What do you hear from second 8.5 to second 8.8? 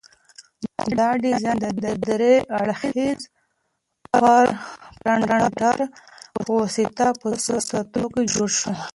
شو.